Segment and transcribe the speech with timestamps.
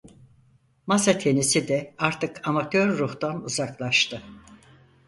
[0.87, 4.23] Masatenisi de artık amatör ruhtan uzaklaştı.